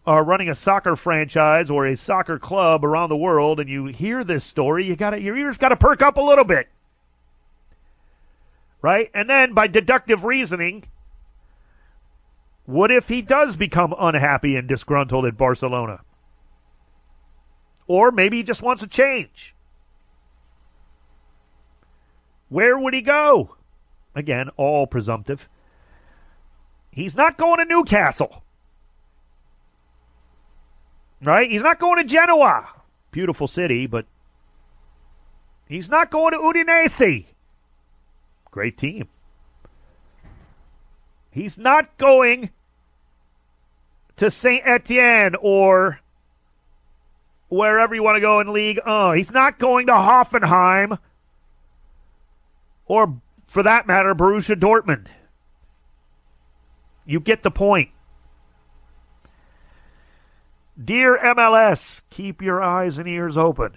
[0.06, 4.24] are running a soccer franchise or a soccer club around the world and you hear
[4.24, 6.68] this story, you got your ears got to perk up a little bit.
[8.82, 9.10] Right?
[9.12, 10.84] And then by deductive reasoning,
[12.64, 16.00] what if he does become unhappy and disgruntled at Barcelona?
[17.86, 19.54] Or maybe he just wants a change.
[22.48, 23.56] Where would he go?
[24.14, 25.48] Again, all presumptive.
[26.90, 28.42] He's not going to Newcastle.
[31.22, 31.50] Right?
[31.50, 32.68] He's not going to Genoa.
[33.10, 34.06] Beautiful city, but
[35.68, 37.26] he's not going to Udinese.
[38.50, 39.08] Great team.
[41.30, 42.50] He's not going
[44.16, 46.00] to Saint Etienne or
[47.48, 48.80] wherever you want to go in League.
[48.84, 50.98] Oh, he's not going to Hoffenheim
[52.86, 55.06] or, for that matter, Borussia Dortmund.
[57.06, 57.90] You get the point.
[60.82, 63.72] Dear MLS, keep your eyes and ears open.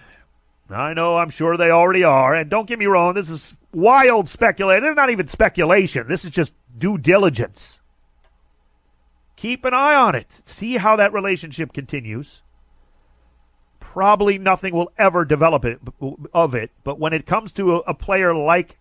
[0.70, 2.34] I know, I'm sure they already are.
[2.34, 4.84] And don't get me wrong, this is wild speculation.
[4.84, 6.08] It's not even speculation.
[6.08, 7.78] This is just due diligence.
[9.36, 10.40] Keep an eye on it.
[10.46, 12.40] See how that relationship continues.
[13.80, 15.78] Probably nothing will ever develop it,
[16.32, 18.78] of it, but when it comes to a, a player like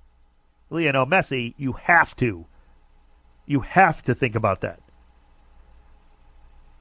[0.70, 2.46] Lionel Messi, you have to.
[3.46, 4.80] You have to think about that.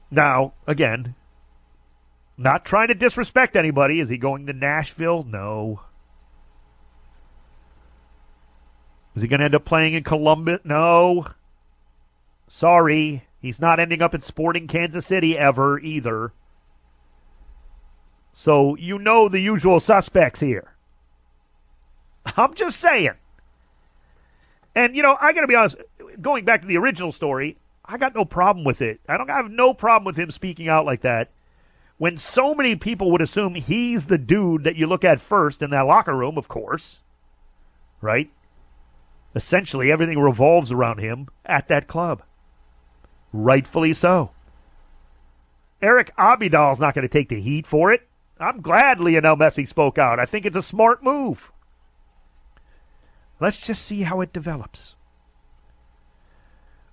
[0.09, 1.15] Now, again,
[2.37, 3.99] not trying to disrespect anybody.
[3.99, 5.23] Is he going to Nashville?
[5.23, 5.81] No.
[9.15, 10.61] Is he going to end up playing in Columbus?
[10.63, 11.27] No.
[12.47, 13.25] Sorry.
[13.39, 16.33] He's not ending up in Sporting Kansas City ever either.
[18.31, 20.73] So you know the usual suspects here.
[22.37, 23.13] I'm just saying.
[24.75, 25.75] And you know, I got to be honest,
[26.19, 29.01] going back to the original story, I got no problem with it.
[29.07, 31.29] I don't I have no problem with him speaking out like that
[32.03, 35.69] when so many people would assume he's the dude that you look at first in
[35.69, 36.99] that locker room, of course,
[38.01, 38.29] right?
[39.33, 42.21] Essentially, everything revolves around him at that club.
[43.31, 44.31] Rightfully so.
[45.81, 48.05] Eric Abidal's not going to take the heat for it.
[48.37, 50.19] I'm glad Lionel Messi spoke out.
[50.19, 51.53] I think it's a smart move.
[53.39, 54.95] Let's just see how it develops.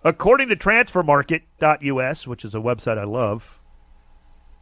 [0.05, 3.60] According to transfermarkt.us, which is a website I love,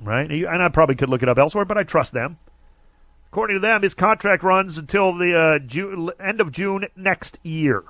[0.00, 0.30] right?
[0.30, 2.38] And I probably could look it up elsewhere, but I trust them.
[3.30, 7.84] According to them, his contract runs until the uh, end of June next year.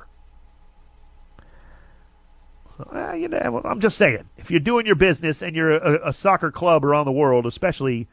[2.95, 6.53] You know, I'm just saying, if you're doing your business and you're a, a soccer
[6.53, 8.07] club around the world, especially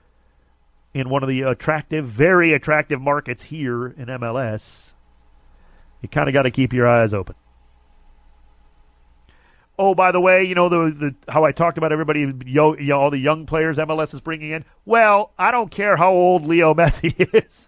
[0.93, 4.93] in one of the attractive, very attractive markets here in MLS,
[6.01, 7.36] you kind of got to keep your eyes open.
[9.77, 12.97] Oh, by the way, you know the, the how I talked about everybody, yo, yo,
[12.97, 14.63] all the young players MLS is bringing in.
[14.85, 17.67] Well, I don't care how old Leo Messi is.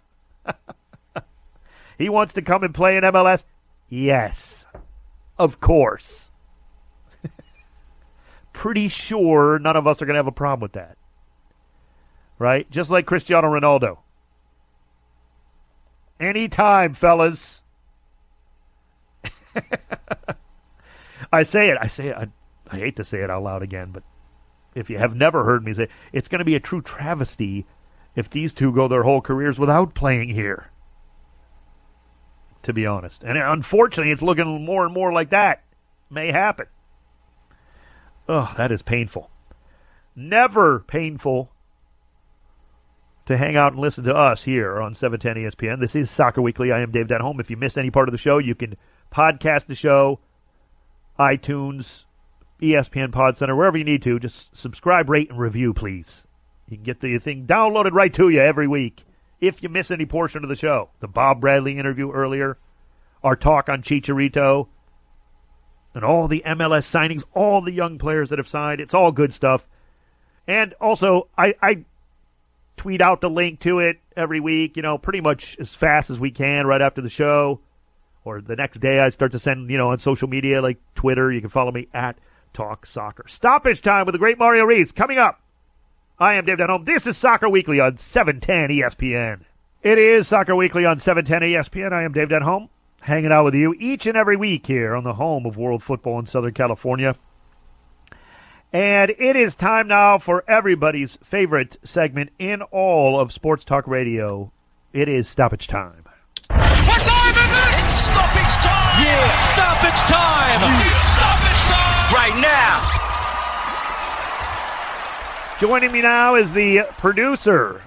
[1.98, 3.44] he wants to come and play in MLS.
[3.90, 4.64] Yes,
[5.38, 6.30] of course.
[8.54, 10.98] Pretty sure none of us are going to have a problem with that,
[12.40, 12.70] right?
[12.72, 13.98] Just like Cristiano Ronaldo.
[16.22, 17.62] Anytime, fellas.
[21.32, 21.78] I say it.
[21.80, 22.16] I say it.
[22.16, 22.28] I,
[22.70, 24.04] I hate to say it out loud again, but
[24.76, 27.66] if you have never heard me say, it, it's going to be a true travesty
[28.16, 30.72] if these two go their whole careers without playing here.
[32.64, 35.64] To be honest, and unfortunately, it's looking more and more like that
[36.10, 36.66] may happen.
[38.28, 39.30] Oh, that is painful.
[40.16, 41.50] Never painful
[43.28, 45.80] to hang out and listen to us here on 710 ESPN.
[45.80, 46.72] This is Soccer Weekly.
[46.72, 47.40] I am Dave Denholm.
[47.40, 48.76] If you missed any part of the show, you can
[49.14, 50.20] podcast the show
[51.20, 52.04] iTunes,
[52.62, 54.20] ESPN Pod Center, wherever you need to.
[54.20, 56.26] Just subscribe, rate, and review, please.
[56.68, 59.04] You can get the thing downloaded right to you every week
[59.40, 60.90] if you miss any portion of the show.
[61.00, 62.58] The Bob Bradley interview earlier,
[63.24, 64.68] our talk on Chicharito,
[65.94, 68.82] and all the MLS signings, all the young players that have signed.
[68.82, 69.66] It's all good stuff.
[70.48, 71.86] And also, I, I
[72.76, 76.20] tweet out the link to it every week, you know, pretty much as fast as
[76.20, 77.60] we can right after the show
[78.28, 81.32] or the next day I start to send, you know, on social media like Twitter.
[81.32, 82.18] You can follow me at
[82.54, 83.26] Talk Soccer.
[83.28, 85.40] Stoppage time with the great Mario Reis coming up.
[86.20, 86.86] I am Dave Denholm.
[86.86, 89.42] This is Soccer Weekly on 710 ESPN.
[89.82, 91.94] It is Soccer Weekly on 710 ESPN.
[91.94, 92.70] I am Dave Denholm,
[93.02, 96.20] hanging out with you each and every week here on the home of world football
[96.20, 97.16] in Southern California.
[98.74, 104.52] And it is time now for everybody's favorite segment in all of sports talk radio.
[104.92, 106.04] It is stoppage time.
[109.96, 110.60] Stoppage time!
[110.82, 112.14] It's stoppage time!
[112.14, 112.84] Right now!
[115.60, 117.82] Joining me now is the producer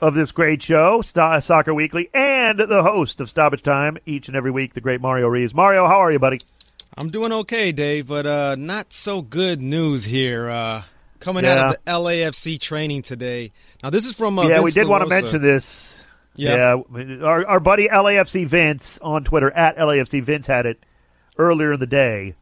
[0.00, 4.50] of this great show, Soccer Weekly, and the host of Stoppage Time each and every
[4.50, 5.54] week, the great Mario Reeves.
[5.54, 6.40] Mario, how are you, buddy?
[6.96, 10.48] I'm doing okay, Dave, but uh, not so good news here.
[10.50, 10.82] Uh,
[11.20, 11.52] coming Yeah.
[11.52, 13.52] out of the LAFC training today.
[13.82, 15.92] Now, this is from uh, yeah, Vince we did want to mention this.
[16.34, 16.76] Yeah.
[16.96, 20.82] Yeah, our, our buddy LAFC Vince on Twitter at LAFC Vince had it
[21.38, 22.34] earlier in the day.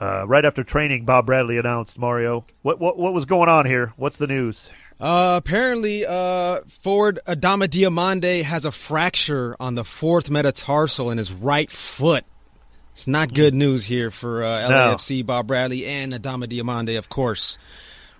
[0.00, 2.44] Uh, right after training, Bob Bradley announced Mario.
[2.62, 3.92] What what what was going on here?
[3.96, 4.68] What's the news?
[5.00, 11.32] Uh, apparently, uh, forward Adama Diomande has a fracture on the fourth metatarsal in his
[11.32, 12.24] right foot.
[12.92, 14.94] It's not good news here for uh, No.
[14.94, 17.58] LAFC, Bob Bradley, and Adama Diomande, of course.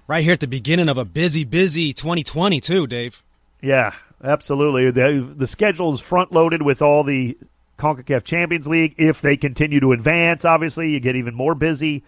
[0.07, 3.22] Right here at the beginning of a busy, busy 2020, too, Dave.
[3.62, 4.91] Yeah, absolutely.
[4.91, 7.39] The the schedule is front loaded with all the
[7.79, 8.95] CONCACAF Champions League.
[8.99, 12.05] If they continue to advance, obviously you get even more busy.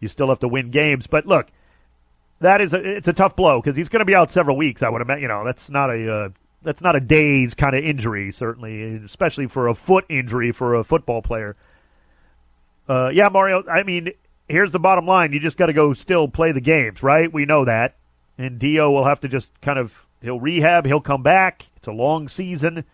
[0.00, 1.48] You still have to win games, but look,
[2.40, 4.82] that is a, it's a tough blow because he's going to be out several weeks.
[4.82, 5.22] I would imagine.
[5.22, 6.28] You know, that's not a uh,
[6.62, 10.84] that's not a days kind of injury, certainly, especially for a foot injury for a
[10.84, 11.56] football player.
[12.88, 13.64] Uh, yeah, Mario.
[13.68, 14.12] I mean,
[14.48, 17.32] here's the bottom line: you just got to go still play the games, right?
[17.32, 17.96] We know that,
[18.36, 19.92] and Dio will have to just kind of
[20.22, 21.66] he'll rehab, he'll come back.
[21.76, 22.84] It's a long season,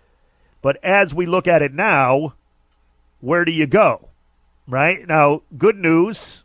[0.65, 2.33] but as we look at it now,
[3.21, 4.09] where do you go?
[4.67, 6.43] Right now, good news: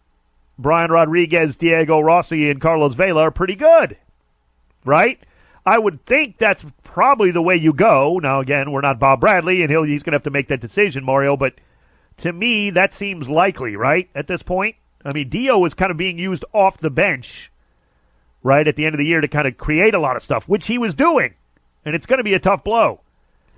[0.57, 3.95] Brian Rodriguez, Diego Rossi, and Carlos Vela are pretty good,
[4.84, 5.22] right?
[5.65, 8.20] I would think that's probably the way you go.
[8.22, 11.05] Now, again, we're not Bob Bradley, and he's going to have to make that decision,
[11.05, 11.38] Mario.
[11.38, 11.53] But
[12.17, 14.09] to me, that seems likely, right?
[14.13, 17.53] At this point, I mean, Dio is kind of being used off the bench,
[18.43, 20.43] right at the end of the year to kind of create a lot of stuff,
[20.45, 21.36] which he was doing,
[21.86, 22.99] and it's going to be a tough blow.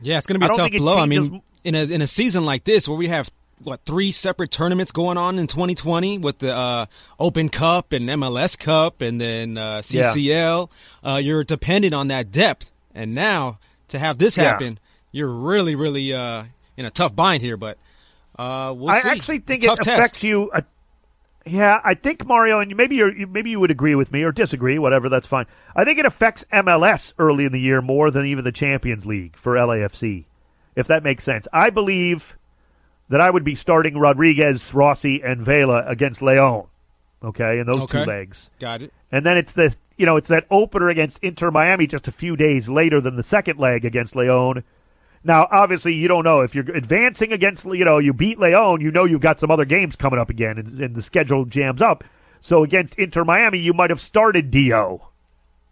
[0.02, 0.98] Yeah, it's going to be a tough blow.
[0.98, 3.30] I mean, in a in a season like this where we have
[3.64, 6.86] what three separate tournaments going on in 2020 with the uh,
[7.20, 10.70] Open Cup and MLS Cup and then uh, CCL,
[11.04, 12.72] uh, you're dependent on that depth.
[12.96, 14.46] And now to have this Yeah.
[14.46, 14.80] happen,
[15.12, 16.46] you're really really uh,
[16.78, 17.58] in a tough bind here.
[17.58, 17.78] But
[18.40, 19.10] uh, we'll I see.
[19.10, 20.24] actually think it affects test.
[20.24, 20.50] you.
[20.52, 20.62] Uh,
[21.46, 24.78] yeah, I think Mario, and maybe you're, maybe you would agree with me or disagree,
[24.80, 25.10] whatever.
[25.10, 25.46] That's fine.
[25.76, 29.36] I think it affects MLS early in the year more than even the Champions League
[29.38, 30.26] for LAFC,
[30.76, 31.48] if that makes sense.
[31.52, 32.36] I believe
[33.10, 36.68] that I would be starting Rodriguez, Rossi, and Vela against Leon.
[37.24, 38.04] Okay, in those Okay.
[38.04, 38.50] two legs.
[38.60, 38.94] Got it.
[39.12, 42.36] And then it's the you know it's that opener against Inter Miami just a few
[42.36, 44.64] days later than the second leg against Leon.
[45.24, 48.92] Now, obviously, you don't know if you're advancing against you know you beat Leon, you
[48.92, 52.04] know you've got some other games coming up again, and, and the schedule jams up.
[52.42, 55.08] So against Inter Miami, you might have started Dio.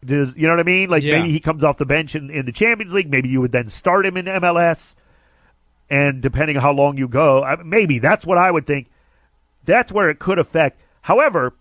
[0.06, 0.90] Does you know what I mean?
[0.90, 1.18] Like Yeah.
[1.18, 3.10] maybe he comes off the bench in, in the Champions League.
[3.10, 4.94] Maybe you would then start him in MLS.
[5.90, 8.88] And depending on how long you go, I- maybe that's what I would think.
[9.66, 10.80] That's where it could affect.
[11.02, 11.54] However,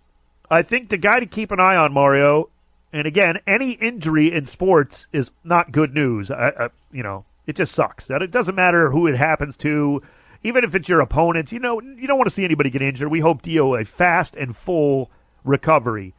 [0.50, 2.50] I think the guy to keep an eye on, Mario,
[2.92, 6.30] and again, any injury in sports is not good news.
[6.30, 8.06] I, I, you know, it just sucks.
[8.06, 10.00] That it doesn't matter who it happens to,
[10.44, 11.50] even if it's your opponents.
[11.50, 13.08] You know, you don't want to see anybody get injured.
[13.10, 15.10] We hope Dio a fast and full
[15.42, 16.14] recovery.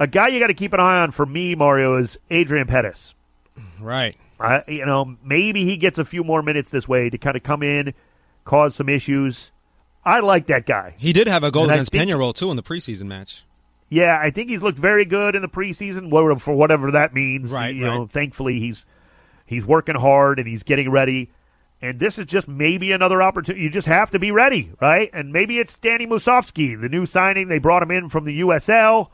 [0.00, 3.14] A guy you got to keep an eye on for me, Mario, is Adrien Perez.
[3.80, 4.16] Right.
[4.40, 7.42] I, you know, maybe he gets a few more minutes this way to kind of
[7.42, 7.92] come in,
[8.46, 9.50] cause some issues.
[10.02, 10.94] I like that guy.
[10.96, 13.44] He did have a goal And against think- Peñarol too in the preseason match.
[13.90, 17.50] Yeah, I think he's looked very good in the preseason, for whatever that means.
[17.50, 18.86] Right, you know, thankfully he's
[19.50, 21.28] he's working hard and he's getting ready.
[21.82, 23.62] And this is just maybe another opportunity.
[23.64, 25.10] You just have to be ready, right?
[25.12, 27.48] And maybe it's Danny Musovski, the new signing.
[27.48, 29.08] They brought him in from the USL.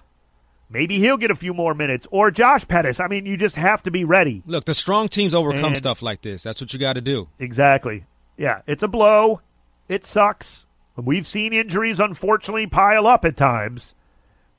[0.68, 2.09] Maybe he'll get a few more minutes.
[2.11, 2.99] Or Josh Perez.
[2.99, 4.43] I mean, you just have to be ready.
[4.47, 6.43] Look, the strong teams overcome And- stuff like this.
[6.43, 7.28] That's what you got to do.
[7.39, 8.05] Exactly.
[8.37, 9.41] Yeah, it's a blow.
[9.89, 10.66] It sucks.
[10.97, 13.95] We've seen injuries, unfortunately, pile up at times.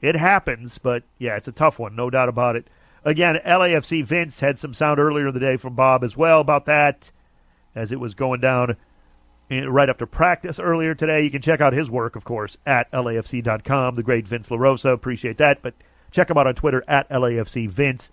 [0.02, 2.68] It happens, but yeah, it's a tough one, no doubt about it.
[3.08, 6.66] Again, LAFC Vince had some sound earlier in the day from Bob as well about
[6.66, 7.10] that
[7.74, 8.76] as it was going down
[9.50, 11.24] right after practice earlier today.
[11.24, 13.96] You can check out his work, of course, at LAFC.com.
[13.96, 14.92] The great Vince LaRosa.
[14.92, 15.62] Appreciate that.
[15.62, 15.74] But
[16.12, 18.12] check him out on Twitter at LAFC Vince.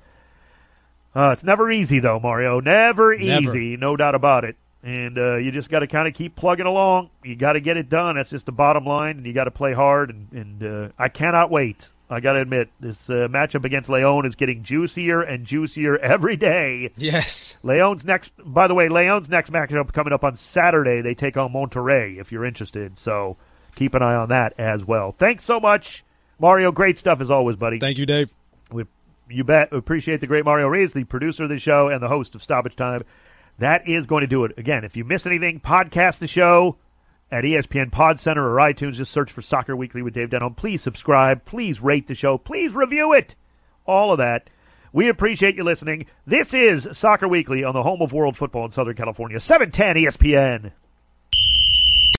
[1.12, 2.60] Uh, it's never easy, though, Mario.
[2.60, 3.50] Never, Never.
[3.50, 4.54] easy, no doubt about it.
[4.84, 7.10] And uh, you just got to kind of keep plugging along.
[7.24, 8.14] You got to get it done.
[8.14, 10.10] That's just the bottom line, and you got to play hard.
[10.10, 11.88] And, and uh, I cannot wait.
[12.10, 16.36] I got to admit, this uh, matchup against Leon is getting juicier and juicier every
[16.36, 16.92] day.
[16.96, 17.56] Yes.
[17.62, 21.00] Leon's next, by the way, Leon's next matchup coming up on Saturday.
[21.00, 22.98] They take on Monterrey if you're interested.
[22.98, 23.38] So
[23.74, 25.14] keep an eye on that as well.
[25.18, 26.04] Thanks so much,
[26.38, 26.72] Mario.
[26.72, 27.78] Great stuff as always, buddy.
[27.80, 28.30] Thank you, Dave.
[28.70, 28.84] We,
[29.30, 29.72] you bet.
[29.72, 32.42] We appreciate the great Mario Rees, the producer of the show and the host of
[32.42, 33.02] Stoppage Time.
[33.58, 34.58] That is going to do it.
[34.58, 36.76] Again, if you miss anything, podcast the show
[37.34, 38.94] at ESPN Pod Center or iTunes.
[38.94, 40.56] Just search for Soccer Weekly with Dave Denholm.
[40.56, 41.44] Please subscribe.
[41.44, 42.38] Please rate the show.
[42.38, 43.34] Please review it.
[43.84, 44.48] All of that.
[44.92, 46.06] We appreciate you listening.
[46.24, 50.70] This is Soccer Weekly on the home of world football in Southern California, 710 ESPN.